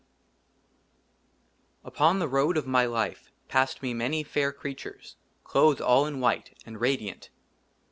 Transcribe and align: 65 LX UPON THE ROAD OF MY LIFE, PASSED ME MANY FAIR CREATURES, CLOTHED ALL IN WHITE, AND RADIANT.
65 1.83 1.85
LX 1.85 1.87
UPON 1.89 2.17
THE 2.17 2.27
ROAD 2.27 2.57
OF 2.57 2.65
MY 2.65 2.85
LIFE, 2.87 3.31
PASSED 3.49 3.83
ME 3.83 3.93
MANY 3.93 4.23
FAIR 4.23 4.51
CREATURES, 4.51 5.15
CLOTHED 5.43 5.79
ALL 5.81 6.07
IN 6.07 6.19
WHITE, 6.19 6.57
AND 6.65 6.81
RADIANT. 6.81 7.29